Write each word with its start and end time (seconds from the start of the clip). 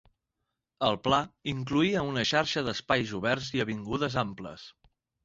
El 0.85 0.95
pla 1.07 1.19
incloïa 1.51 2.05
una 2.11 2.23
xarxa 2.29 2.63
d'espais 2.69 3.13
oberts 3.19 3.51
i 3.59 3.63
avingudes 3.67 4.17
amples. 4.23 4.65